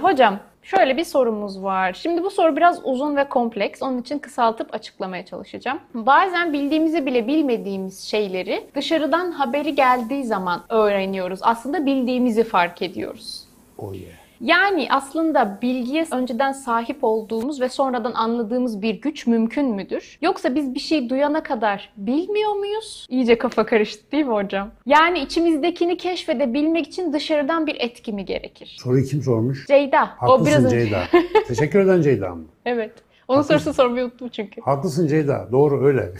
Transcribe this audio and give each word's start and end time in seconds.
Hocam 0.00 0.38
şöyle 0.62 0.96
bir 0.96 1.04
sorumuz 1.04 1.62
var. 1.62 1.92
Şimdi 1.92 2.24
bu 2.24 2.30
soru 2.30 2.56
biraz 2.56 2.80
uzun 2.84 3.16
ve 3.16 3.28
kompleks. 3.28 3.82
Onun 3.82 4.00
için 4.00 4.18
kısaltıp 4.18 4.74
açıklamaya 4.74 5.26
çalışacağım. 5.26 5.80
Bazen 5.94 6.52
bildiğimizi 6.52 7.06
bile 7.06 7.26
bilmediğimiz 7.26 8.00
şeyleri 8.00 8.66
dışarıdan 8.74 9.30
haberi 9.32 9.74
geldiği 9.74 10.24
zaman 10.24 10.62
öğreniyoruz. 10.68 11.40
Aslında 11.42 11.86
bildiğimizi 11.86 12.44
fark 12.44 12.82
ediyoruz. 12.82 13.44
Oh 13.78 13.94
yeah. 13.94 14.29
Yani 14.40 14.86
aslında 14.90 15.58
bilgiye 15.62 16.04
önceden 16.12 16.52
sahip 16.52 16.98
olduğumuz 17.04 17.60
ve 17.60 17.68
sonradan 17.68 18.12
anladığımız 18.12 18.82
bir 18.82 19.00
güç 19.00 19.26
mümkün 19.26 19.66
müdür? 19.74 20.18
Yoksa 20.22 20.54
biz 20.54 20.74
bir 20.74 20.80
şey 20.80 21.08
duyana 21.10 21.42
kadar 21.42 21.92
bilmiyor 21.96 22.52
muyuz? 22.52 23.06
İyice 23.10 23.38
kafa 23.38 23.66
karıştı 23.66 24.12
değil 24.12 24.24
mi 24.24 24.32
hocam? 24.34 24.70
Yani 24.86 25.18
içimizdekini 25.20 25.96
keşfedebilmek 25.96 26.86
için 26.86 27.12
dışarıdan 27.12 27.66
bir 27.66 27.76
etki 27.80 28.12
mi 28.12 28.24
gerekir? 28.24 28.76
Soruyu 28.82 29.04
kim 29.04 29.22
sormuş? 29.22 29.66
Ceyda. 29.66 30.06
Haklısın 30.06 30.42
o 30.42 30.46
biraz 30.46 30.64
önce- 30.64 30.80
Ceyda. 30.84 31.02
Teşekkür 31.48 31.80
eden 31.80 32.02
Ceyda 32.02 32.34
mı? 32.34 32.44
Evet. 32.66 32.92
Onun 33.30 33.42
sorusunu 33.42 33.74
sormayı 33.74 34.04
unuttum 34.04 34.28
çünkü. 34.28 34.60
Haklısın 34.60 35.06
Ceyda. 35.06 35.48
Doğru 35.52 35.84
öyle. 35.86 36.12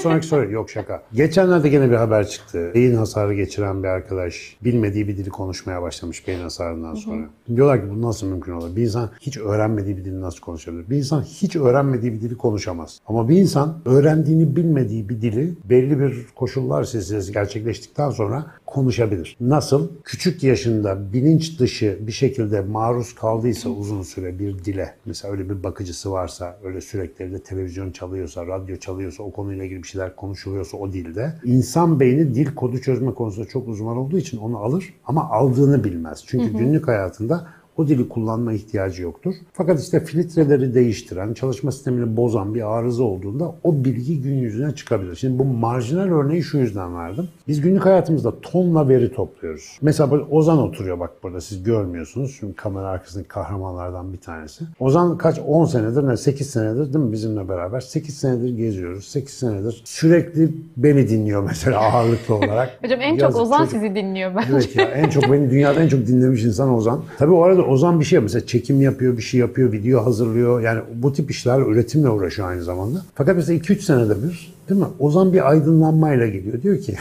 Sonraki 0.00 0.26
soru. 0.26 0.50
Yok 0.52 0.70
şaka. 0.70 1.02
Geçenlerde 1.12 1.68
gene 1.68 1.90
bir 1.90 1.96
haber 1.96 2.28
çıktı. 2.28 2.70
Beyin 2.74 2.94
hasarı 2.96 3.34
geçiren 3.34 3.82
bir 3.82 3.88
arkadaş 3.88 4.56
bilmediği 4.64 5.08
bir 5.08 5.16
dili 5.16 5.30
konuşmaya 5.30 5.82
başlamış 5.82 6.28
beyin 6.28 6.40
hasarından 6.40 6.94
sonra. 6.94 7.22
Diyorlar 7.56 7.80
ki 7.80 7.86
bu 7.90 8.02
nasıl 8.02 8.26
mümkün 8.26 8.52
olur? 8.52 8.76
Bir 8.76 8.82
insan 8.82 9.10
hiç 9.20 9.38
öğrenmediği 9.38 9.96
bir 9.96 10.04
dili 10.04 10.20
nasıl 10.20 10.40
konuşabilir? 10.40 10.90
Bir 10.90 10.96
insan 10.96 11.22
hiç 11.22 11.56
öğrenmediği 11.56 12.12
bir 12.12 12.20
dili 12.20 12.36
konuşamaz. 12.36 13.00
Ama 13.06 13.28
bir 13.28 13.36
insan 13.36 13.78
öğrendiğini 13.84 14.56
bilmediği 14.56 15.08
bir 15.08 15.22
dili 15.22 15.54
belli 15.64 16.00
bir 16.00 16.26
koşullar 16.36 16.84
silsilesi 16.84 17.32
gerçekleştikten 17.32 18.10
sonra 18.10 18.46
konuşabilir. 18.70 19.36
Nasıl? 19.40 19.88
Küçük 20.04 20.42
yaşında 20.42 21.12
bilinç 21.12 21.60
dışı 21.60 21.98
bir 22.00 22.12
şekilde 22.12 22.60
maruz 22.60 23.14
kaldıysa 23.14 23.68
uzun 23.68 24.02
süre 24.02 24.38
bir 24.38 24.64
dile, 24.64 24.94
mesela 25.06 25.32
öyle 25.32 25.50
bir 25.50 25.62
bakıcısı 25.62 26.12
varsa, 26.12 26.58
öyle 26.64 26.80
sürekli 26.80 27.24
evde 27.24 27.38
televizyon 27.38 27.90
çalıyorsa, 27.90 28.46
radyo 28.46 28.76
çalıyorsa, 28.76 29.22
o 29.22 29.30
konuyla 29.30 29.64
ilgili 29.64 29.82
bir 29.82 29.88
şeyler 29.88 30.16
konuşuluyorsa 30.16 30.76
o 30.76 30.92
dilde, 30.92 31.32
insan 31.44 32.00
beyni 32.00 32.34
dil 32.34 32.54
kodu 32.54 32.78
çözme 32.78 33.14
konusunda 33.14 33.48
çok 33.48 33.68
uzman 33.68 33.96
olduğu 33.96 34.18
için 34.18 34.38
onu 34.38 34.58
alır 34.58 34.94
ama 35.04 35.30
aldığını 35.30 35.84
bilmez. 35.84 36.24
Çünkü 36.26 36.58
günlük 36.58 36.88
hayatında 36.88 37.46
o 37.78 37.88
dili 37.88 38.08
kullanma 38.08 38.52
ihtiyacı 38.52 39.02
yoktur. 39.02 39.34
Fakat 39.52 39.80
işte 39.80 40.00
filtreleri 40.04 40.74
değiştiren, 40.74 41.34
çalışma 41.34 41.72
sistemini 41.72 42.16
bozan 42.16 42.54
bir 42.54 42.78
arıza 42.78 43.02
olduğunda 43.02 43.54
o 43.64 43.84
bilgi 43.84 44.22
gün 44.22 44.34
yüzüne 44.34 44.74
çıkabilir. 44.74 45.16
Şimdi 45.16 45.38
bu 45.38 45.44
marjinal 45.44 46.10
örneği 46.10 46.42
şu 46.42 46.58
yüzden 46.58 46.96
verdim. 46.96 47.28
Biz 47.48 47.60
günlük 47.60 47.86
hayatımızda 47.86 48.40
tonla 48.40 48.88
veri 48.88 49.12
topluyoruz. 49.12 49.78
Mesela 49.82 50.10
böyle 50.10 50.22
Ozan 50.22 50.58
oturuyor 50.58 51.00
bak 51.00 51.10
burada 51.22 51.40
siz 51.40 51.62
görmüyorsunuz. 51.62 52.36
Çünkü 52.40 52.54
kamera 52.56 52.86
arkasındaki 52.86 53.28
kahramanlardan 53.28 54.12
bir 54.12 54.18
tanesi. 54.18 54.64
Ozan 54.80 55.18
kaç 55.18 55.38
10 55.46 55.64
senedir 55.64 56.08
ne 56.08 56.16
8 56.16 56.50
senedir 56.50 56.92
değil 56.94 57.04
mi 57.04 57.12
bizimle 57.12 57.48
beraber? 57.48 57.80
8 57.80 58.16
senedir 58.18 58.56
geziyoruz. 58.56 59.04
8 59.04 59.34
senedir 59.34 59.82
sürekli 59.84 60.50
beni 60.76 61.08
dinliyor 61.08 61.42
mesela 61.42 61.78
ağırlıklı 61.92 62.34
olarak. 62.34 62.78
Hocam 62.84 63.00
en 63.00 63.12
çok 63.12 63.22
Yazık 63.22 63.40
Ozan 63.40 63.58
çocuk. 63.58 63.72
sizi 63.72 63.94
dinliyor 63.94 64.34
bence. 64.36 64.48
Evet 64.52 64.76
ya 64.76 64.84
en 64.84 65.08
çok 65.08 65.32
beni 65.32 65.50
dünyada 65.50 65.82
en 65.82 65.88
çok 65.88 66.06
dinlemiş 66.06 66.44
insan 66.44 66.74
Ozan. 66.74 67.02
Tabii 67.18 67.32
o 67.32 67.42
arada 67.42 67.67
Ozan 67.68 68.00
bir 68.00 68.04
şey. 68.04 68.18
Mesela 68.18 68.46
çekim 68.46 68.80
yapıyor, 68.80 69.16
bir 69.16 69.22
şey 69.22 69.40
yapıyor, 69.40 69.72
video 69.72 70.06
hazırlıyor. 70.06 70.60
Yani 70.60 70.80
bu 70.94 71.12
tip 71.12 71.30
işler 71.30 71.60
üretimle 71.60 72.08
uğraşıyor 72.08 72.48
aynı 72.48 72.62
zamanda. 72.62 73.02
Fakat 73.14 73.36
mesela 73.36 73.58
2-3 73.58 73.80
senede 73.80 74.22
bir 74.22 74.54
değil 74.68 74.80
mi? 74.80 74.86
Ozan 74.98 75.32
bir 75.32 75.50
aydınlanmayla 75.50 76.26
geliyor. 76.26 76.62
Diyor 76.62 76.78
ki 76.78 76.94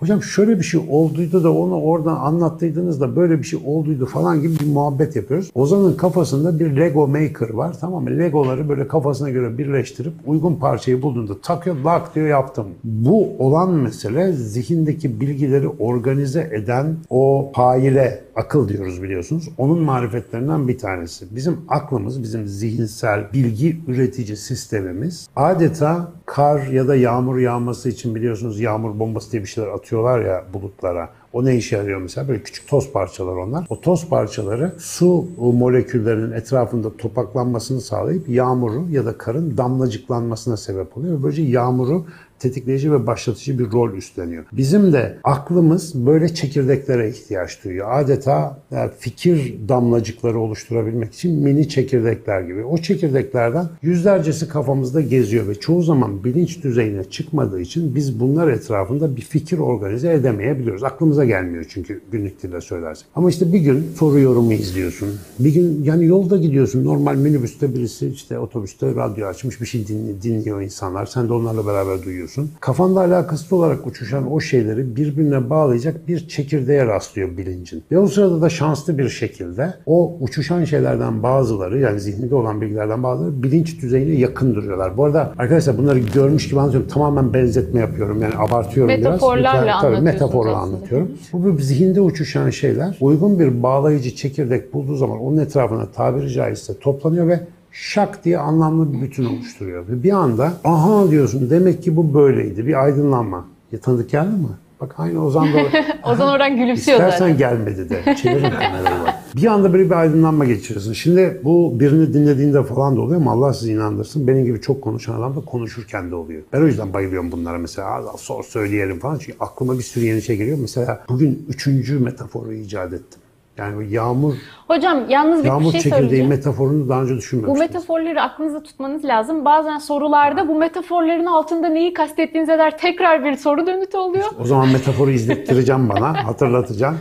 Hocam 0.00 0.22
şöyle 0.22 0.58
bir 0.58 0.64
şey 0.64 0.80
olduydu 0.88 1.44
da 1.44 1.52
onu 1.52 1.80
oradan 1.80 2.16
anlattıydınız 2.16 3.00
da 3.00 3.16
böyle 3.16 3.38
bir 3.38 3.44
şey 3.44 3.60
olduydu 3.64 4.06
falan 4.06 4.42
gibi 4.42 4.54
bir 4.60 4.66
muhabbet 4.66 5.16
yapıyoruz. 5.16 5.50
Ozan'ın 5.54 5.96
kafasında 5.96 6.58
bir 6.58 6.76
Lego 6.76 7.06
Maker 7.06 7.50
var 7.50 7.76
tamam 7.80 8.04
mı? 8.04 8.18
Legoları 8.18 8.68
böyle 8.68 8.88
kafasına 8.88 9.30
göre 9.30 9.58
birleştirip 9.58 10.12
uygun 10.26 10.54
parçayı 10.54 11.02
bulduğunda 11.02 11.40
takıyor 11.40 11.76
lak 11.76 12.14
diyor 12.14 12.26
yaptım. 12.26 12.66
Bu 12.84 13.28
olan 13.38 13.70
mesele 13.70 14.32
zihindeki 14.32 15.20
bilgileri 15.20 15.68
organize 15.68 16.50
eden 16.52 16.96
o 17.10 17.52
faile 17.54 18.24
akıl 18.36 18.68
diyoruz 18.68 19.02
biliyorsunuz. 19.02 19.48
Onun 19.58 19.78
marifetlerinden 19.78 20.68
bir 20.68 20.78
tanesi. 20.78 21.36
Bizim 21.36 21.56
aklımız, 21.68 22.22
bizim 22.22 22.46
zihinsel 22.46 23.32
bilgi 23.32 23.80
üretici 23.88 24.36
sistemimiz 24.36 25.28
adeta 25.36 26.12
kar 26.26 26.66
ya 26.66 26.88
da 26.88 26.96
yağmur 26.96 27.38
yağması 27.38 27.88
için 27.88 28.14
biliyorsunuz 28.14 28.60
yağmur 28.60 28.98
bombası 28.98 29.32
diye 29.32 29.42
bir 29.42 29.48
şeyler 29.48 29.68
atıyorlar 29.68 30.20
ya 30.20 30.44
bulutlara. 30.52 31.10
O 31.32 31.44
ne 31.44 31.56
işe 31.56 31.76
yarıyor 31.76 32.00
mesela? 32.00 32.28
Böyle 32.28 32.42
küçük 32.42 32.68
toz 32.68 32.92
parçaları 32.92 33.36
onlar. 33.36 33.66
O 33.68 33.80
toz 33.80 34.08
parçaları 34.08 34.72
su 34.78 35.26
moleküllerinin 35.38 36.32
etrafında 36.32 36.96
topaklanmasını 36.96 37.80
sağlayıp 37.80 38.28
yağmuru 38.28 38.86
ya 38.90 39.06
da 39.06 39.18
karın 39.18 39.56
damlacıklanmasına 39.56 40.56
sebep 40.56 40.96
oluyor. 40.96 41.18
Ve 41.18 41.22
böylece 41.22 41.42
yağmuru 41.42 42.06
tetikleyici 42.38 42.92
ve 42.92 43.06
başlatıcı 43.06 43.58
bir 43.58 43.72
rol 43.72 43.92
üstleniyor. 43.92 44.44
Bizim 44.52 44.92
de 44.92 45.18
aklımız 45.24 46.06
böyle 46.06 46.34
çekirdeklere 46.34 47.08
ihtiyaç 47.08 47.64
duyuyor. 47.64 47.86
Adeta 47.90 48.58
yani 48.70 48.90
fikir 48.98 49.54
damlacıkları 49.68 50.40
oluşturabilmek 50.40 51.14
için 51.14 51.42
mini 51.42 51.68
çekirdekler 51.68 52.40
gibi. 52.40 52.64
O 52.64 52.78
çekirdeklerden 52.78 53.68
yüzlercesi 53.82 54.48
kafamızda 54.48 55.00
geziyor 55.00 55.48
ve 55.48 55.54
çoğu 55.54 55.82
zaman 55.82 56.24
bilinç 56.24 56.64
düzeyine 56.64 57.04
çıkmadığı 57.04 57.60
için 57.60 57.94
biz 57.94 58.20
bunlar 58.20 58.48
etrafında 58.48 59.16
bir 59.16 59.22
fikir 59.22 59.58
organize 59.58 60.12
edemeyebiliyoruz. 60.12 60.82
Aklımıza 61.16 61.40
gelmiyor 61.40 61.64
çünkü 61.68 62.00
günlük 62.12 62.42
dille 62.42 62.60
söylersek. 62.60 63.06
Ama 63.14 63.30
işte 63.30 63.52
bir 63.52 63.58
gün 63.58 63.86
soru 63.98 64.18
yorumu 64.20 64.52
izliyorsun. 64.52 65.08
Bir 65.38 65.54
gün 65.54 65.84
yani 65.84 66.06
yolda 66.06 66.36
gidiyorsun. 66.36 66.84
Normal 66.84 67.16
minibüste 67.16 67.74
birisi 67.74 68.08
işte 68.08 68.38
otobüste 68.38 68.94
radyo 68.94 69.26
açmış 69.26 69.60
bir 69.60 69.66
şey 69.66 69.80
dinli- 69.80 70.22
dinliyor 70.22 70.60
insanlar. 70.62 71.06
Sen 71.06 71.28
de 71.28 71.32
onlarla 71.32 71.66
beraber 71.66 72.02
duyuyorsun. 72.02 72.50
Kafanda 72.60 73.00
alakasız 73.00 73.52
olarak 73.52 73.86
uçuşan 73.86 74.32
o 74.32 74.40
şeyleri 74.40 74.96
birbirine 74.96 75.50
bağlayacak 75.50 76.08
bir 76.08 76.28
çekirdeğe 76.28 76.86
rastlıyor 76.86 77.36
bilincin. 77.36 77.82
Ve 77.92 77.98
o 77.98 78.06
sırada 78.06 78.40
da 78.40 78.48
şanslı 78.48 78.98
bir 78.98 79.08
şekilde 79.08 79.74
o 79.86 80.16
uçuşan 80.20 80.64
şeylerden 80.64 81.22
bazıları 81.22 81.78
yani 81.78 82.00
zihninde 82.00 82.34
olan 82.34 82.60
bilgilerden 82.60 83.02
bazıları 83.02 83.42
bilinç 83.42 83.82
düzeyine 83.82 84.20
yakın 84.20 84.54
duruyorlar. 84.54 84.96
Bu 84.96 85.04
arada 85.04 85.32
arkadaşlar 85.38 85.78
bunları 85.78 85.98
görmüş 85.98 86.48
gibi 86.48 86.60
anlatıyorum. 86.60 86.88
Tamamen 86.88 87.34
benzetme 87.34 87.80
yapıyorum. 87.80 88.22
Yani 88.22 88.34
abartıyorum 88.36 88.94
biraz. 88.94 89.04
Metaforlarla 89.04 89.52
Tabii, 89.52 89.70
anlatıyorsunuz 89.70 90.04
metaforla 90.04 90.62
aslında. 90.62 90.76
Anlatıyorum. 91.06 91.54
Bu 91.54 91.58
bir 91.58 91.62
zihinde 91.62 92.00
uçuşan 92.00 92.50
şeyler 92.50 92.96
uygun 93.00 93.38
bir 93.38 93.62
bağlayıcı 93.62 94.14
çekirdek 94.14 94.74
bulduğu 94.74 94.96
zaman 94.96 95.18
onun 95.18 95.36
etrafına 95.38 95.86
tabiri 95.86 96.32
caizse 96.32 96.78
toplanıyor 96.78 97.28
ve 97.28 97.40
şak 97.72 98.24
diye 98.24 98.38
anlamlı 98.38 98.92
bir 98.92 99.00
bütün 99.02 99.24
oluşturuyor. 99.24 99.88
Ve 99.88 100.02
bir 100.02 100.12
anda 100.12 100.52
aha 100.64 101.10
diyorsun 101.10 101.50
demek 101.50 101.82
ki 101.82 101.96
bu 101.96 102.14
böyleydi. 102.14 102.66
Bir 102.66 102.84
aydınlanma. 102.84 103.44
Ya 103.72 103.80
tanıdık 103.80 104.10
geldi 104.10 104.28
mi? 104.36 104.48
Bak 104.80 104.94
aynı 104.98 105.24
Ozan 105.26 105.46
da 105.46 105.58
Ozan 106.12 106.28
oradan 106.28 106.56
gülümsüyor 106.56 106.98
İstersen 106.98 107.18
zaten. 107.18 107.38
gelmedi 107.38 107.88
de. 107.90 108.14
Çevirin 108.16 108.50
kamerayı 108.50 109.04
bak. 109.06 109.14
Bir 109.36 109.46
anda 109.46 109.72
böyle 109.72 109.84
bir 109.84 109.94
aydınlanma 109.94 110.44
geçiriyorsun. 110.44 110.92
Şimdi 110.92 111.40
bu 111.44 111.80
birini 111.80 112.14
dinlediğinde 112.14 112.62
falan 112.62 112.96
da 112.96 113.00
oluyor 113.00 113.20
ama 113.20 113.32
Allah 113.32 113.52
sizi 113.52 113.72
inandırsın. 113.72 114.26
Benim 114.26 114.44
gibi 114.44 114.60
çok 114.60 114.82
konuşan 114.82 115.14
adam 115.14 115.36
da 115.36 115.40
konuşurken 115.40 116.10
de 116.10 116.14
oluyor. 116.14 116.42
Ben 116.52 116.62
o 116.62 116.66
yüzden 116.66 116.94
bayılıyorum 116.94 117.32
bunlara 117.32 117.58
mesela. 117.58 118.02
Sor 118.16 118.42
söyleyelim 118.44 118.98
falan. 118.98 119.18
Çünkü 119.18 119.38
aklıma 119.40 119.78
bir 119.78 119.82
sürü 119.82 120.04
yeni 120.04 120.22
şey 120.22 120.36
geliyor. 120.36 120.58
Mesela 120.60 121.04
bugün 121.08 121.46
üçüncü 121.48 121.98
metaforu 121.98 122.52
icat 122.52 122.92
ettim. 122.92 123.20
Yani 123.56 123.76
o 123.76 123.80
yağmur, 123.80 124.34
Hocam 124.68 125.04
yalnız 125.08 125.40
bir 125.44 125.48
yağmur 125.48 125.72
şey 125.72 125.80
çekirdeği 125.80 126.00
söyleyeceğim. 126.02 126.28
metaforunu 126.28 126.88
daha 126.88 127.02
önce 127.02 127.12
Bu 127.14 127.18
düşünmemiştim. 127.18 127.58
metaforları 127.66 128.22
aklınızda 128.22 128.62
tutmanız 128.62 129.04
lazım. 129.04 129.44
Bazen 129.44 129.78
sorularda 129.78 130.48
bu 130.48 130.58
metaforların 130.58 131.26
altında 131.26 131.68
neyi 131.68 131.92
kastettiğinize 131.94 132.58
dair 132.58 132.70
tekrar 132.70 133.24
bir 133.24 133.36
soru 133.36 133.66
dönütü 133.66 133.96
oluyor. 133.96 134.24
O 134.40 134.44
zaman 134.44 134.68
metaforu 134.68 135.10
izlettireceğim 135.10 135.88
bana, 135.88 136.26
hatırlatacağım. 136.26 136.96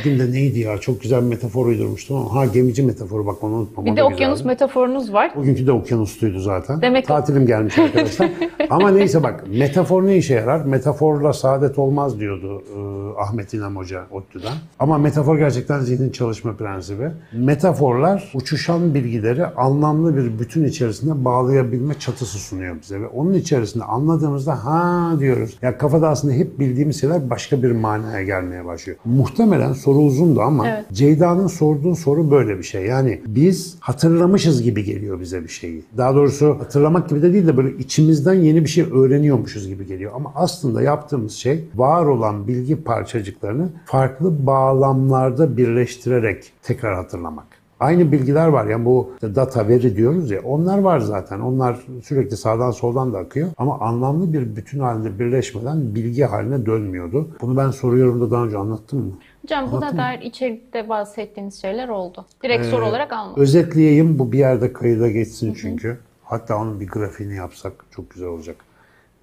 Bugün 0.00 0.18
de 0.18 0.32
neydi 0.32 0.58
ya? 0.58 0.78
Çok 0.78 1.02
güzel 1.02 1.20
bir 1.22 1.26
metafor 1.28 1.66
uydurmuştum 1.66 2.16
ama 2.16 2.34
ha 2.34 2.46
gemici 2.46 2.82
metaforu 2.82 3.26
bak 3.26 3.44
onu 3.44 3.54
unutmam. 3.54 3.86
o 3.86 3.90
Bir 3.90 3.96
de 3.96 4.02
okyanus 4.04 4.38
güzeldi. 4.38 4.48
metaforunuz 4.48 5.12
var. 5.12 5.32
Bugünkü 5.36 5.66
de 5.66 5.72
okyanustuydu 5.72 6.40
zaten. 6.40 6.82
Demek- 6.82 7.06
Tatilim 7.06 7.46
gelmiş 7.46 7.78
arkadaşlar. 7.78 8.30
Ama 8.70 8.90
neyse 8.90 9.22
bak 9.22 9.44
metafor 9.58 10.06
ne 10.06 10.16
işe 10.16 10.34
yarar? 10.34 10.64
Metaforla 10.64 11.32
saadet 11.32 11.78
olmaz 11.78 12.20
diyordu 12.20 12.62
e, 12.76 13.20
Ahmet 13.22 13.54
İlham 13.54 13.76
Hoca 13.76 14.02
ODTÜ'den. 14.10 14.52
Ama 14.78 14.98
metafor 14.98 15.38
gerçekten 15.38 15.80
zihnin 15.80 16.10
çalışma 16.10 16.52
prensibi. 16.56 17.10
Metaforlar 17.32 18.30
uçuşan 18.34 18.94
bilgileri 18.94 19.46
anlamlı 19.46 20.16
bir 20.16 20.38
bütün 20.38 20.64
içerisinde 20.64 21.24
bağlayabilme 21.24 21.94
çatısı 21.94 22.38
sunuyor 22.38 22.76
bize. 22.82 23.00
Ve 23.00 23.06
onun 23.06 23.34
içerisinde 23.34 23.84
anladığımızda 23.84 24.64
ha 24.64 25.10
diyoruz. 25.18 25.58
Ya 25.62 25.78
kafada 25.78 26.08
aslında 26.08 26.34
hep 26.34 26.58
bildiğimiz 26.58 27.00
şeyler 27.00 27.30
başka 27.30 27.62
bir 27.62 27.70
manaya 27.72 28.22
gelmeye 28.22 28.64
başlıyor. 28.64 28.98
Muhtemelen 29.04 29.71
soru 29.72 29.98
uzundu 29.98 30.40
ama 30.40 30.68
Evet. 30.68 30.84
Ceyda'nın 30.92 31.46
sorduğu 31.46 31.96
soru 31.96 32.30
böyle 32.30 32.58
bir 32.58 32.62
şey. 32.62 32.86
Yani 32.86 33.20
biz 33.26 33.76
hatırlamışız 33.80 34.62
gibi 34.62 34.84
geliyor 34.84 35.20
bize 35.20 35.42
bir 35.42 35.48
şeyi. 35.48 35.82
Daha 35.96 36.14
doğrusu 36.14 36.56
hatırlamak 36.60 37.08
gibi 37.08 37.22
de 37.22 37.32
değil 37.32 37.46
de 37.46 37.56
böyle 37.56 37.76
içimizden 37.78 38.34
yeni 38.34 38.64
bir 38.64 38.68
şey 38.68 38.84
öğreniyormuşuz 38.92 39.68
gibi 39.68 39.86
geliyor. 39.86 40.12
Ama 40.14 40.32
aslında 40.34 40.82
yaptığımız 40.82 41.32
şey 41.32 41.64
var 41.74 42.06
olan 42.06 42.48
bilgi 42.48 42.82
parçacıklarını 42.82 43.68
farklı 43.86 44.46
bağlamlarda 44.46 45.56
birleştirerek 45.56 46.52
tekrar 46.62 46.94
hatırlamak. 46.94 47.61
Aynı 47.82 48.12
bilgiler 48.12 48.48
var 48.48 48.66
yani 48.66 48.84
bu 48.84 49.12
data 49.22 49.68
veri 49.68 49.96
diyoruz 49.96 50.30
ya 50.30 50.42
onlar 50.42 50.78
var 50.78 51.00
zaten. 51.00 51.40
Onlar 51.40 51.76
sürekli 52.04 52.36
sağdan 52.36 52.70
soldan 52.70 53.12
da 53.12 53.18
akıyor 53.18 53.48
ama 53.58 53.80
anlamlı 53.80 54.32
bir 54.32 54.56
bütün 54.56 54.78
halinde 54.78 55.18
birleşmeden 55.18 55.94
bilgi 55.94 56.24
haline 56.24 56.66
dönmüyordu. 56.66 57.28
Bunu 57.40 57.56
ben 57.56 57.70
soruyorum 57.70 58.20
da 58.20 58.30
daha 58.30 58.44
önce 58.44 58.58
anlattım 58.58 58.98
mı? 58.98 59.12
Hocam 59.42 59.64
Anlattın 59.64 59.98
dair 59.98 60.20
içerikte 60.20 60.88
bahsettiğiniz 60.88 61.60
şeyler 61.60 61.88
oldu. 61.88 62.26
Direkt 62.42 62.66
soru 62.66 62.86
olarak 62.86 63.12
almadım. 63.12 63.42
Özetleyeyim 63.42 64.18
bu 64.18 64.32
bir 64.32 64.38
yerde 64.38 64.72
kayıda 64.72 65.10
geçsin 65.10 65.54
çünkü. 65.54 65.98
Hatta 66.24 66.58
onun 66.58 66.80
bir 66.80 66.88
grafiğini 66.88 67.34
yapsak 67.34 67.72
çok 67.90 68.10
güzel 68.10 68.28
olacak. 68.28 68.56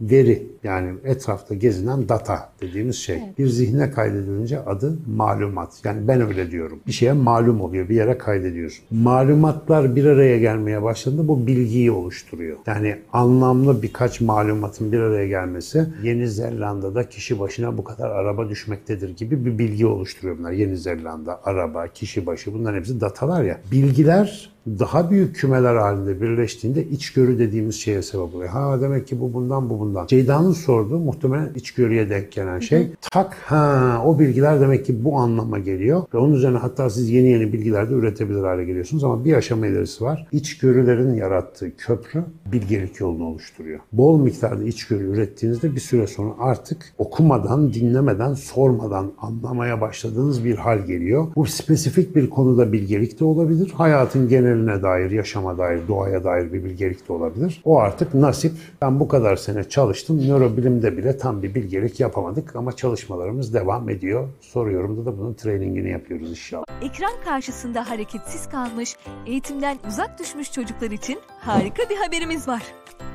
Veri 0.01 0.47
yani 0.63 0.93
etrafta 1.03 1.55
gezinen 1.55 2.09
data 2.09 2.49
dediğimiz 2.61 2.95
şey. 2.95 3.19
Bir 3.37 3.47
zihne 3.47 3.91
kaydedilince 3.91 4.59
adı 4.59 4.97
malumat. 5.07 5.81
Yani 5.83 6.07
ben 6.07 6.21
öyle 6.21 6.51
diyorum. 6.51 6.79
Bir 6.87 6.91
şeye 6.91 7.13
malum 7.13 7.61
oluyor. 7.61 7.89
Bir 7.89 7.95
yere 7.95 8.17
kaydediyorsun. 8.17 8.85
Malumatlar 8.91 9.95
bir 9.95 10.05
araya 10.05 10.39
gelmeye 10.39 10.83
başladığında 10.83 11.27
bu 11.27 11.47
bilgiyi 11.47 11.91
oluşturuyor. 11.91 12.57
Yani 12.67 12.95
anlamlı 13.13 13.81
birkaç 13.81 14.21
malumatın 14.21 14.91
bir 14.91 14.99
araya 14.99 15.27
gelmesi 15.27 15.87
Yeni 16.03 16.27
Zelanda'da 16.27 17.09
kişi 17.09 17.39
başına 17.39 17.77
bu 17.77 17.83
kadar 17.83 18.09
araba 18.09 18.49
düşmektedir 18.49 19.15
gibi 19.15 19.45
bir 19.45 19.57
bilgi 19.57 19.85
oluşturuyor 19.85 20.37
bunlar. 20.37 20.51
Yeni 20.51 20.77
Zelanda, 20.77 21.41
araba, 21.43 21.87
kişi 21.87 22.25
başı 22.25 22.53
bunların 22.53 22.77
hepsi 22.77 23.01
datalar 23.01 23.43
ya. 23.43 23.61
Bilgiler 23.71 24.49
daha 24.67 25.11
büyük 25.11 25.35
kümeler 25.35 25.75
halinde 25.75 26.21
birleştiğinde 26.21 26.85
içgörü 26.85 27.39
dediğimiz 27.39 27.75
şeye 27.75 28.01
sebep 28.01 28.35
oluyor. 28.35 28.49
Ha 28.49 28.81
demek 28.81 29.07
ki 29.07 29.21
bu 29.21 29.33
bundan 29.33 29.69
bu 29.69 29.79
bundan. 29.79 30.07
Ceyda'nın 30.07 30.51
sorduğu 30.51 30.99
muhtemelen 30.99 31.53
içgörüye 31.55 32.09
denk 32.09 32.31
gelen 32.31 32.59
şey. 32.59 32.87
Tak 33.11 33.33
ha 33.33 34.01
o 34.05 34.19
bilgiler 34.19 34.61
demek 34.61 34.85
ki 34.85 35.03
bu 35.03 35.17
anlama 35.17 35.59
geliyor. 35.59 36.03
Ve 36.13 36.17
onun 36.17 36.33
üzerine 36.33 36.57
hatta 36.57 36.89
siz 36.89 37.09
yeni 37.09 37.27
yeni 37.27 37.53
bilgiler 37.53 37.89
de 37.89 37.93
üretebilir 37.93 38.43
hale 38.43 38.65
geliyorsunuz 38.65 39.03
ama 39.03 39.25
bir 39.25 39.33
aşama 39.33 39.67
ilerisi 39.67 40.03
var. 40.03 40.27
İçgörülerin 40.31 41.13
yarattığı 41.13 41.77
köprü 41.77 42.23
bilgelik 42.51 42.99
yolunu 42.99 43.25
oluşturuyor. 43.25 43.79
Bol 43.93 44.19
miktarda 44.19 44.63
içgörü 44.63 45.03
ürettiğinizde 45.03 45.75
bir 45.75 45.79
süre 45.79 46.07
sonra 46.07 46.29
artık 46.39 46.93
okumadan, 46.97 47.73
dinlemeden, 47.73 48.33
sormadan 48.33 49.11
anlamaya 49.17 49.81
başladığınız 49.81 50.45
bir 50.45 50.55
hal 50.55 50.79
geliyor. 50.79 51.27
Bu 51.35 51.45
spesifik 51.45 52.15
bir 52.15 52.29
konuda 52.29 52.71
bilgelik 52.71 53.19
de 53.19 53.25
olabilir. 53.25 53.71
Hayatın 53.75 54.29
geneline 54.49 54.83
dair, 54.83 55.11
yaşama 55.11 55.57
dair, 55.57 55.87
doğaya 55.87 56.23
dair 56.23 56.53
bir 56.53 56.63
bilgelik 56.63 57.09
de 57.09 57.13
olabilir. 57.13 57.61
O 57.65 57.79
artık 57.79 58.13
nasip. 58.13 58.53
Ben 58.81 58.99
bu 58.99 59.07
kadar 59.07 59.35
sene 59.35 59.63
çalıştım. 59.63 60.27
Nörobilimde 60.27 60.97
bile 60.97 61.17
tam 61.17 61.43
bir 61.43 61.55
bilgelik 61.55 61.99
yapamadık 61.99 62.55
ama 62.55 62.71
çalışmalarımız 62.71 63.53
devam 63.53 63.89
ediyor. 63.89 64.27
Soruyorum 64.41 65.05
da 65.05 65.17
bunun 65.17 65.33
trainingini 65.33 65.89
yapıyoruz 65.89 66.29
inşallah. 66.29 66.65
Ekran 66.81 67.13
karşısında 67.25 67.89
hareketsiz 67.89 68.49
kalmış, 68.49 68.95
eğitimden 69.25 69.77
uzak 69.87 70.19
düşmüş 70.19 70.51
çocuklar 70.51 70.91
için 70.91 71.19
harika 71.39 71.89
bir 71.89 71.97
haberimiz 71.97 72.47
var. 72.47 72.63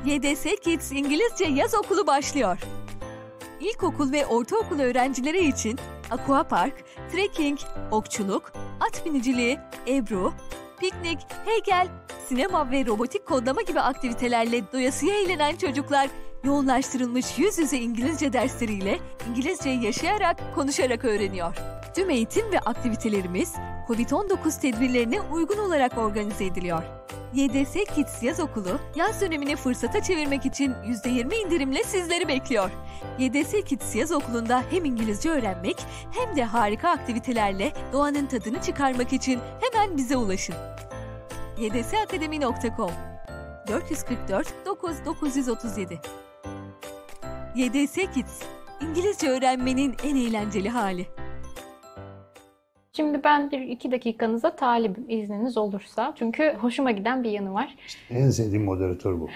YDS 0.05 0.45
Kids 0.63 0.91
İngilizce 0.91 1.45
Yaz 1.45 1.73
Okulu 1.75 2.07
başlıyor. 2.07 2.57
İlkokul 3.59 4.11
ve 4.11 4.25
ortaokul 4.25 4.79
öğrencileri 4.79 5.47
için 5.47 5.79
aquapark, 6.11 6.73
trekking, 7.11 7.59
okçuluk, 7.91 8.53
at 8.79 9.05
biniciliği, 9.05 9.57
ebru, 9.87 10.33
piknik, 10.79 11.19
heykel, 11.45 11.87
sinema 12.27 12.71
ve 12.71 12.85
robotik 12.85 13.25
kodlama 13.25 13.61
gibi 13.61 13.79
aktivitelerle 13.79 14.71
doyasıya 14.73 15.15
eğlenen 15.15 15.55
çocuklar 15.55 16.09
yoğunlaştırılmış 16.43 17.37
yüz 17.37 17.57
yüze 17.57 17.77
İngilizce 17.77 18.33
dersleriyle 18.33 18.99
İngilizceyi 19.29 19.83
yaşayarak, 19.83 20.55
konuşarak 20.55 21.05
öğreniyor. 21.05 21.55
Tüm 21.95 22.09
eğitim 22.09 22.51
ve 22.51 22.59
aktivitelerimiz 22.59 23.53
COVID-19 23.87 24.61
tedbirlerine 24.61 25.21
uygun 25.21 25.57
olarak 25.57 25.97
organize 25.97 26.45
ediliyor. 26.45 26.83
YDS 27.33 27.73
Kids 27.95 28.23
Yaz 28.23 28.39
Okulu, 28.39 28.79
yaz 28.95 29.21
dönemini 29.21 29.55
fırsata 29.55 30.03
çevirmek 30.03 30.45
için 30.45 30.73
%20 30.73 31.35
indirimle 31.35 31.83
sizleri 31.83 32.27
bekliyor. 32.27 32.71
YDS 33.19 33.51
Kids 33.65 33.95
Yaz 33.95 34.11
Okulu'nda 34.11 34.63
hem 34.69 34.85
İngilizce 34.85 35.29
öğrenmek 35.29 35.85
hem 36.11 36.35
de 36.35 36.43
harika 36.43 36.89
aktivitelerle 36.89 37.73
doğanın 37.93 38.25
tadını 38.25 38.61
çıkarmak 38.61 39.13
için 39.13 39.39
hemen 39.61 39.97
bize 39.97 40.17
ulaşın. 40.17 40.55
ydsakademi.com 41.57 42.91
444 43.67 44.65
9937 44.65 45.99
YDS 47.55 47.95
Kids, 47.95 48.41
İngilizce 48.81 49.29
öğrenmenin 49.29 49.95
en 50.03 50.15
eğlenceli 50.15 50.69
hali. 50.69 51.07
Şimdi 52.95 53.23
ben 53.23 53.51
bir 53.51 53.59
iki 53.59 53.91
dakikanıza 53.91 54.55
talibim 54.55 55.05
izniniz 55.09 55.57
olursa. 55.57 56.13
Çünkü 56.15 56.55
hoşuma 56.61 56.91
giden 56.91 57.23
bir 57.23 57.31
yanı 57.31 57.53
var. 57.53 57.75
En 58.09 58.29
sevdiğim 58.29 58.65
moderatör 58.65 59.19
bu. 59.19 59.29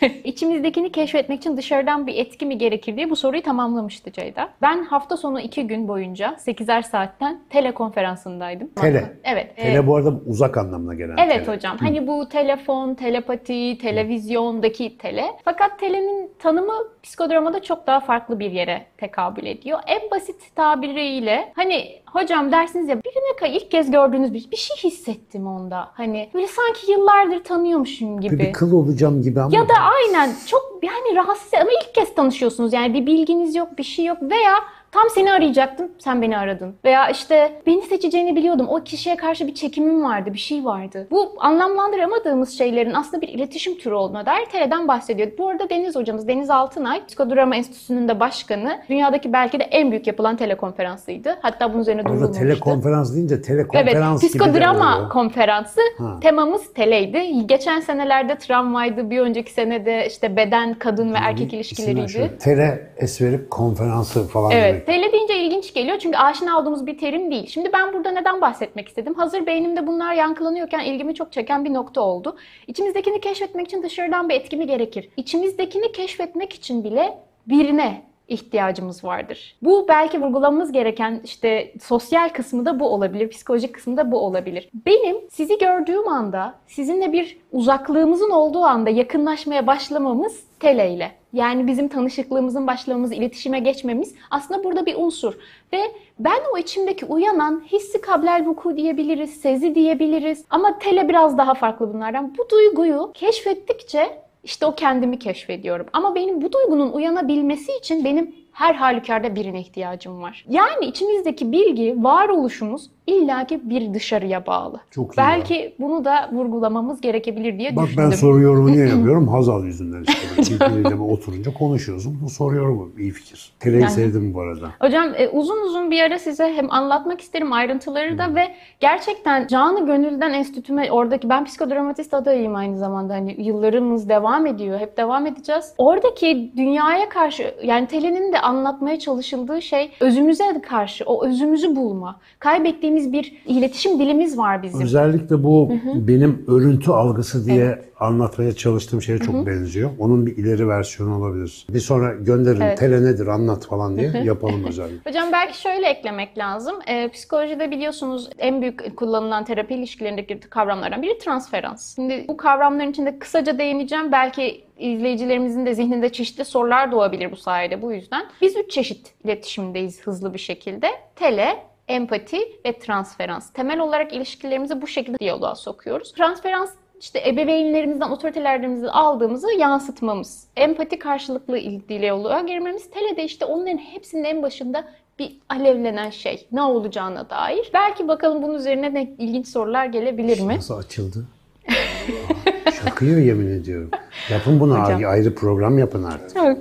İçimizdekini 0.24 0.92
keşfetmek 0.92 1.38
için 1.38 1.56
dışarıdan 1.56 2.06
bir 2.06 2.14
etki 2.14 2.46
mi 2.46 2.58
gerekir 2.58 2.96
diye 2.96 3.10
bu 3.10 3.16
soruyu 3.16 3.42
tamamlamıştı 3.42 4.12
Ceyda. 4.12 4.48
Ben 4.62 4.84
hafta 4.84 5.16
sonu 5.16 5.40
iki 5.40 5.66
gün 5.66 5.88
boyunca 5.88 6.36
8'er 6.38 6.82
saatten 6.82 7.40
telekonferansındaydım. 7.50 8.68
Tele. 8.68 9.12
Evet. 9.24 9.52
e, 9.56 9.62
Tele 9.62 9.86
bu 9.86 9.96
arada 9.96 10.20
uzak 10.26 10.56
anlamına 10.58 10.94
gelen 10.94 11.16
Evet 11.16 11.46
tele. 11.46 11.56
hocam. 11.56 11.76
Hani 11.78 12.06
bu 12.06 12.28
telefon, 12.28 12.94
telepati, 12.94 13.78
televizyondaki 13.78 14.98
tele. 14.98 15.24
Fakat 15.44 15.78
telenin 15.78 16.30
tanımı 16.38 16.74
psikodramada 17.02 17.62
çok 17.62 17.86
daha 17.86 18.00
farklı 18.00 18.38
bir 18.38 18.50
yere 18.50 18.86
tekabül 18.98 19.46
ediyor. 19.46 19.78
En 19.86 20.10
basit 20.10 20.56
tabiriyle 20.56 21.52
hani 21.56 22.01
hocam 22.12 22.52
dersiniz 22.52 22.88
ya 22.88 22.96
birine 23.04 23.56
ilk 23.56 23.70
kez 23.70 23.90
gördüğünüz 23.90 24.34
bir, 24.34 24.50
bir 24.50 24.56
şey 24.56 24.90
hissettim 24.90 25.46
onda. 25.46 25.90
Hani 25.94 26.30
böyle 26.34 26.46
sanki 26.46 26.92
yıllardır 26.92 27.44
tanıyormuşum 27.44 28.20
gibi. 28.20 28.38
Bir 28.38 28.52
kıl 28.52 28.72
olacağım 28.72 29.22
gibi 29.22 29.40
ama. 29.40 29.56
Ya 29.56 29.68
da 29.68 29.74
aynen 29.74 30.30
çok 30.46 30.80
yani 30.82 31.16
rahatsız 31.16 31.54
ama 31.54 31.70
ilk 31.82 31.94
kez 31.94 32.14
tanışıyorsunuz 32.14 32.72
yani 32.72 32.94
bir 32.94 33.06
bilginiz 33.06 33.54
yok 33.54 33.78
bir 33.78 33.82
şey 33.82 34.04
yok 34.04 34.18
veya 34.22 34.54
tam 34.92 35.10
seni 35.14 35.32
arayacaktım 35.32 35.90
sen 35.98 36.22
beni 36.22 36.38
aradın 36.38 36.74
veya 36.84 37.08
işte 37.08 37.52
beni 37.66 37.82
seçeceğini 37.82 38.36
biliyordum 38.36 38.66
o 38.68 38.82
kişiye 38.84 39.16
karşı 39.16 39.46
bir 39.46 39.54
çekimim 39.54 40.04
vardı 40.04 40.32
bir 40.32 40.38
şey 40.38 40.64
vardı. 40.64 41.06
Bu 41.10 41.32
anlamlandıramadığımız 41.38 42.58
şeylerin 42.58 42.94
aslında 42.94 43.22
bir 43.22 43.28
iletişim 43.28 43.78
türü 43.78 43.94
olduğuna 43.94 44.26
dair 44.26 44.46
TERE'den 44.46 44.88
bahsediyor. 44.88 45.28
Bu 45.38 45.48
arada 45.48 45.70
Deniz 45.70 45.96
hocamız 45.96 46.28
Deniz 46.28 46.50
Altınay 46.50 47.06
Psikodrama 47.06 47.56
Enstitüsü'nün 47.56 48.08
de 48.08 48.20
başkanı 48.20 48.80
dünyadaki 48.88 49.32
belki 49.32 49.60
de 49.60 49.64
en 49.64 49.90
büyük 49.90 50.06
yapılan 50.06 50.36
telekonferansıydı. 50.36 51.38
Hatta 51.42 51.72
bunun 51.72 51.82
üzerine 51.82 52.04
durulmuştu. 52.04 52.32
telekonferans 52.32 53.14
deyince 53.14 53.34
Evet, 53.34 53.44
telekonferans 53.46 54.22
gibi 54.22 54.32
de 54.32 54.38
psikodrama 54.38 55.08
konferansı. 55.08 55.80
Ha. 55.98 56.18
Temamız 56.20 56.72
teleydi. 56.74 57.46
Geçen 57.46 57.80
senelerde 57.80 58.38
travmaydı, 58.38 59.10
bir 59.10 59.20
önceki 59.20 59.52
senede 59.52 60.06
işte 60.06 60.36
beden, 60.36 60.74
kadın 60.74 61.14
ve 61.14 61.18
erkek 61.18 61.54
ilişkileriydi. 61.54 62.38
Tele 62.40 62.90
esverip 62.96 63.50
konferansı 63.50 64.28
falan 64.28 64.50
Evet, 64.50 64.72
demek. 64.72 64.81
Tele 64.84 65.12
deyince 65.12 65.38
ilginç 65.38 65.74
geliyor 65.74 65.98
çünkü 65.98 66.18
aşina 66.18 66.60
olduğumuz 66.60 66.86
bir 66.86 66.98
terim 66.98 67.30
değil. 67.30 67.46
Şimdi 67.46 67.72
ben 67.72 67.92
burada 67.92 68.10
neden 68.10 68.40
bahsetmek 68.40 68.88
istedim? 68.88 69.14
Hazır 69.14 69.46
beynimde 69.46 69.86
bunlar 69.86 70.14
yankılanıyorken 70.14 70.80
ilgimi 70.80 71.14
çok 71.14 71.32
çeken 71.32 71.64
bir 71.64 71.74
nokta 71.74 72.00
oldu. 72.00 72.36
İçimizdekini 72.66 73.20
keşfetmek 73.20 73.66
için 73.66 73.82
dışarıdan 73.82 74.28
bir 74.28 74.34
etki 74.34 74.56
mi 74.56 74.66
gerekir? 74.66 75.08
İçimizdekini 75.16 75.92
keşfetmek 75.92 76.52
için 76.52 76.84
bile 76.84 77.18
birine 77.46 78.11
ihtiyacımız 78.32 79.04
vardır. 79.04 79.56
Bu 79.62 79.86
belki 79.88 80.22
vurgulamamız 80.22 80.72
gereken 80.72 81.20
işte 81.24 81.74
sosyal 81.82 82.28
kısmı 82.28 82.66
da 82.66 82.80
bu 82.80 82.88
olabilir, 82.88 83.30
psikolojik 83.30 83.74
kısmı 83.74 83.96
da 83.96 84.12
bu 84.12 84.18
olabilir. 84.18 84.68
Benim 84.86 85.16
sizi 85.30 85.58
gördüğüm 85.58 86.08
anda, 86.08 86.54
sizinle 86.66 87.12
bir 87.12 87.38
uzaklığımızın 87.52 88.30
olduğu 88.30 88.64
anda 88.64 88.90
yakınlaşmaya 88.90 89.66
başlamamız 89.66 90.40
teleyle. 90.60 91.12
Yani 91.32 91.66
bizim 91.66 91.88
tanışıklığımızın 91.88 92.66
başlamamız, 92.66 93.12
iletişime 93.12 93.60
geçmemiz 93.60 94.14
aslında 94.30 94.64
burada 94.64 94.86
bir 94.86 94.96
unsur. 94.96 95.34
Ve 95.72 95.80
ben 96.18 96.40
o 96.54 96.58
içimdeki 96.58 97.06
uyanan 97.06 97.62
hissi 97.72 98.00
kablel 98.00 98.46
vuku 98.46 98.76
diyebiliriz, 98.76 99.30
sezi 99.30 99.74
diyebiliriz. 99.74 100.44
Ama 100.50 100.78
tele 100.78 101.08
biraz 101.08 101.38
daha 101.38 101.54
farklı 101.54 101.94
bunlardan. 101.94 102.34
Bu 102.38 102.50
duyguyu 102.50 103.10
keşfettikçe 103.14 104.22
işte 104.42 104.66
o 104.66 104.74
kendimi 104.74 105.18
keşfediyorum. 105.18 105.86
Ama 105.92 106.14
benim 106.14 106.42
bu 106.42 106.52
duygunun 106.52 106.92
uyanabilmesi 106.92 107.72
için 107.78 108.04
benim 108.04 108.34
her 108.52 108.74
halükarda 108.74 109.34
birine 109.36 109.60
ihtiyacım 109.60 110.22
var. 110.22 110.44
Yani 110.48 110.84
içimizdeki 110.86 111.52
bilgi, 111.52 111.94
varoluşumuz 111.98 112.90
illaki 113.06 113.70
bir 113.70 113.94
dışarıya 113.94 114.46
bağlı. 114.46 114.80
Çok 114.90 115.14
iyi 115.14 115.16
Belki 115.16 115.74
bunu 115.80 116.04
da 116.04 116.28
vurgulamamız 116.32 117.00
gerekebilir 117.00 117.58
diye 117.58 117.76
Bak 117.76 117.86
düşündüm. 117.86 118.04
ben 118.04 118.16
soru 118.16 118.40
yorumu 118.40 118.72
niye 118.72 118.86
yapıyorum? 118.88 119.28
Hazal 119.28 119.64
yüzünden 119.64 120.04
işte. 120.38 120.94
Oturunca 121.00 121.52
konuşuyorsun. 121.54 122.18
Bu 122.24 122.28
soru 122.30 122.56
yorumu 122.56 122.88
iyi 122.98 123.10
fikir. 123.10 123.52
Teleyi 123.60 123.82
Yani- 123.82 123.90
sevdim 123.92 124.34
bu 124.34 124.40
arada. 124.40 124.68
Hocam 124.80 125.08
e, 125.16 125.28
uzun 125.28 125.66
uzun 125.66 125.90
bir 125.90 126.02
ara 126.02 126.18
size 126.18 126.52
hem 126.56 126.72
anlatmak 126.72 127.20
isterim 127.20 127.52
ayrıntıları 127.52 128.18
da 128.18 128.34
ve 128.34 128.42
gerçekten 128.80 129.46
canı 129.46 129.86
gönülden 129.86 130.32
enstitüme 130.32 130.92
oradaki 130.92 131.28
ben 131.28 131.44
psikodramatist 131.44 132.14
adayıyım 132.14 132.54
aynı 132.54 132.78
zamanda 132.78 133.14
hani 133.14 133.42
yıllarımız 133.42 134.08
devam 134.08 134.46
ediyor 134.46 134.78
hep 134.80 134.96
devam 134.96 135.26
edeceğiz. 135.26 135.74
Oradaki 135.78 136.52
dünyaya 136.56 137.08
karşı 137.08 137.54
yani 137.62 137.86
Telin'in 137.86 138.32
de 138.32 138.40
anlatmaya 138.42 138.98
çalışıldığı 138.98 139.62
şey 139.62 139.90
özümüze 140.00 140.44
karşı 140.68 141.04
o 141.06 141.26
özümüzü 141.26 141.76
bulma. 141.76 142.20
Kaybettiğimiz 142.38 143.12
bir 143.12 143.42
iletişim 143.46 143.98
dilimiz 143.98 144.38
var 144.38 144.62
bizim. 144.62 144.80
Özellikle 144.82 145.44
bu 145.44 145.72
benim 145.94 146.44
örüntü 146.48 146.90
algısı 146.90 147.46
diye 147.46 147.78
anlatmaya 148.00 148.52
çalıştığım 148.52 149.02
şeye 149.02 149.18
çok 149.18 149.46
benziyor. 149.46 149.90
Onun 149.98 150.26
bir 150.26 150.36
ileri 150.36 150.68
versiyonu 150.68 151.16
olabilir. 151.18 151.66
Bir 151.68 151.80
sonra 151.80 152.14
gönderin 152.14 152.60
Evet. 152.60 152.78
tele 152.78 153.04
nedir 153.04 153.26
anlat 153.26 153.66
falan 153.66 153.96
diye 153.96 154.12
yapalım 154.24 154.64
özellikle. 154.68 155.10
Hocam 155.10 155.28
belki 155.32 155.60
şöyle 155.60 155.86
eklemek 155.88 156.38
lazım. 156.38 156.74
Ee, 156.88 157.08
psikolojide 157.08 157.70
biliyorsunuz 157.70 158.30
en 158.38 158.60
büyük 158.62 158.96
kullanılan 158.96 159.44
terapi 159.44 159.74
ilişkilerindeki 159.74 160.40
kavramlardan 160.40 161.02
biri 161.02 161.18
transferans. 161.18 161.94
Şimdi 161.94 162.24
bu 162.28 162.36
kavramların 162.36 162.90
içinde 162.90 163.18
kısaca 163.18 163.58
değineceğim. 163.58 164.12
Belki 164.12 164.64
izleyicilerimizin 164.82 165.66
de 165.66 165.74
zihninde 165.74 166.12
çeşitli 166.12 166.44
sorular 166.44 166.92
doğabilir 166.92 167.32
bu 167.32 167.36
sayede 167.36 167.82
bu 167.82 167.92
yüzden. 167.92 168.26
Biz 168.40 168.56
üç 168.56 168.70
çeşit 168.70 169.14
iletişimdeyiz 169.24 170.02
hızlı 170.02 170.34
bir 170.34 170.38
şekilde. 170.38 170.90
Tele, 171.16 171.62
empati 171.88 172.38
ve 172.66 172.78
transferans. 172.78 173.52
Temel 173.52 173.78
olarak 173.78 174.12
ilişkilerimizi 174.12 174.82
bu 174.82 174.86
şekilde 174.86 175.18
diyaloğa 175.18 175.54
sokuyoruz. 175.54 176.12
Transferans 176.12 176.70
işte 177.00 177.22
ebeveynlerimizden, 177.28 178.10
otoritelerimizden 178.10 178.88
aldığımızı 178.88 179.52
yansıtmamız. 179.52 180.46
Empati 180.56 180.98
karşılıklı 180.98 181.60
diyaloğa 181.88 182.40
girmemiz. 182.40 182.90
Tele 182.90 183.16
de 183.16 183.24
işte 183.24 183.44
onların 183.44 183.78
hepsinin 183.78 184.24
en 184.24 184.42
başında 184.42 184.84
bir 185.18 185.36
alevlenen 185.48 186.10
şey. 186.10 186.46
Ne 186.52 186.62
olacağına 186.62 187.30
dair. 187.30 187.70
Belki 187.74 188.08
bakalım 188.08 188.42
bunun 188.42 188.54
üzerine 188.54 188.94
de 188.94 189.10
ilginç 189.18 189.48
sorular 189.48 189.86
gelebilir 189.86 190.40
mi? 190.40 190.56
Nasıl 190.56 190.78
açıldı? 190.78 191.24
Şakıyor 192.84 193.18
yemin 193.18 193.60
ediyorum. 193.60 193.90
Yapın 194.30 194.60
bunu 194.60 194.82
Hocam. 194.82 195.02
ayrı 195.10 195.34
program 195.34 195.78
yapın 195.78 196.04
artık. 196.04 196.34
Çok. 196.34 196.58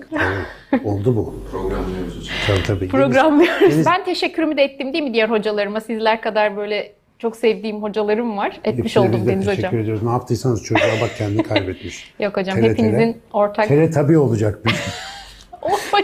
Evet, 0.71 0.85
oldu 0.85 1.15
bu. 1.15 1.35
Programlıyoruz 1.51 2.17
hocam. 2.19 2.33
Tabii 2.47 2.63
tabii. 2.67 2.87
Programlıyoruz. 2.87 3.85
Ben 3.85 4.05
teşekkürümü 4.05 4.57
de 4.57 4.63
ettim 4.63 4.93
değil 4.93 5.03
mi 5.03 5.13
diğer 5.13 5.29
hocalarıma? 5.29 5.81
Sizler 5.81 6.21
kadar 6.21 6.57
böyle 6.57 6.93
çok 7.19 7.35
sevdiğim 7.35 7.81
hocalarım 7.83 8.37
var. 8.37 8.59
Etmiş 8.63 8.83
Hepsine 8.85 9.03
oldum 9.03 9.19
biz 9.19 9.27
de 9.27 9.31
Deniz 9.31 9.45
teşekkür 9.45 9.67
Hocam. 9.67 9.79
ediyoruz. 9.79 10.03
Ne 10.03 10.09
yaptıysanız 10.11 10.63
çocuğa 10.63 10.87
bak 11.01 11.09
kendini 11.17 11.43
kaybetmiş. 11.43 12.13
Yok 12.19 12.37
hocam 12.37 12.55
Tele 12.55 12.69
hepinizin 12.69 12.97
tele. 12.97 13.15
ortak... 13.33 13.67
Tele 13.67 13.89
tabii 13.91 14.17
olacak. 14.17 14.59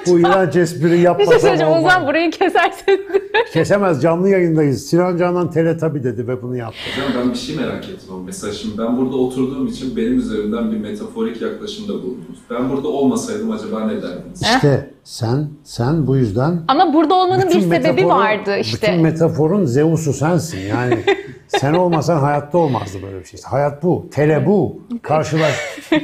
Bu 0.07 0.19
iğrenç 0.19 0.55
espri 0.55 0.83
Bir 0.83 0.89
şey 0.89 0.99
yapmasam 0.99 1.39
söyleyeceğim. 1.39 1.73
O 1.73 1.81
zaman 1.81 2.07
burayı 2.07 2.31
kesersin. 2.31 3.01
Kesemez 3.53 4.01
canlı 4.01 4.29
yayındayız. 4.29 4.85
Sinan 4.85 5.17
Canan 5.17 5.51
tele 5.51 5.77
tabii 5.77 6.03
dedi 6.03 6.27
ve 6.27 6.41
bunu 6.41 6.57
yaptı. 6.57 6.77
Hocam 6.95 7.21
ben 7.23 7.33
bir 7.33 7.37
şey 7.37 7.55
merak 7.55 7.83
ettim 7.83 8.09
ama 8.11 8.23
mesela 8.23 8.53
şimdi 8.53 8.77
ben 8.77 8.97
burada 8.97 9.15
oturduğum 9.15 9.67
için 9.67 9.95
benim 9.95 10.17
üzerimden 10.17 10.71
bir 10.71 10.77
metaforik 10.77 11.41
yaklaşımda 11.41 11.93
bulundunuz. 11.93 12.39
Ben 12.49 12.69
burada 12.69 12.87
olmasaydım 12.87 13.51
acaba 13.51 13.79
ne 13.85 14.01
derdiniz? 14.01 14.41
İşte 14.41 14.89
sen 15.03 15.49
sen 15.63 16.07
bu 16.07 16.15
yüzden 16.17 16.61
Ama 16.67 16.93
burada 16.93 17.13
olmanın 17.15 17.41
bir 17.49 17.55
bütün 17.55 17.61
sebebi 17.61 18.01
metaforun- 18.01 18.07
vardı 18.07 18.57
işte. 18.57 18.87
Bütün 18.87 19.01
metaforun 19.01 19.65
Zeus'u 19.65 20.13
sensin. 20.13 20.59
Yani 20.59 20.97
sen 21.47 21.73
olmasan 21.73 22.19
hayatta 22.19 22.57
olmazdı 22.57 22.97
böyle 23.03 23.19
bir 23.19 23.25
şey. 23.25 23.39
Hayat 23.45 23.83
bu. 23.83 24.07
Tele 24.11 24.45
bu. 24.45 24.79
Karşılaş. 25.01 25.55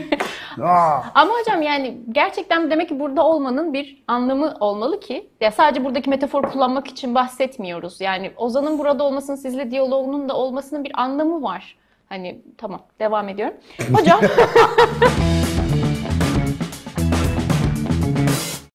Aa, 0.61 0.99
Ama 1.15 1.33
hocam 1.33 1.61
yani 1.61 1.97
gerçekten 2.11 2.71
demek 2.71 2.89
ki 2.89 2.99
burada 2.99 3.25
olmanın 3.25 3.73
bir 3.73 4.03
anlamı 4.07 4.53
olmalı 4.59 4.99
ki 4.99 5.29
ya 5.41 5.51
sadece 5.51 5.85
buradaki 5.85 6.09
metafor 6.09 6.43
kullanmak 6.43 6.87
için 6.87 7.15
bahsetmiyoruz. 7.15 8.01
Yani 8.01 8.31
Ozan'ın 8.37 8.79
burada 8.79 9.03
olmasının 9.03 9.35
sizle 9.37 9.71
diyaloğunun 9.71 10.29
da 10.29 10.35
olmasının 10.35 10.83
bir 10.83 10.91
anlamı 11.01 11.43
var. 11.43 11.75
Hani 12.09 12.41
tamam 12.57 12.81
devam 12.99 13.29
ediyorum. 13.29 13.55
Hocam 13.93 14.19